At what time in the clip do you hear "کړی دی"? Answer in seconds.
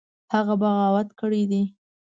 1.19-1.63